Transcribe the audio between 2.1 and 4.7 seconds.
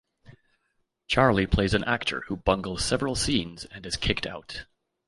who bungles several scenes and is kicked out.